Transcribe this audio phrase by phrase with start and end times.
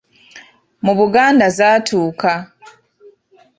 [0.85, 2.33] Mu Buganda zaatuuka.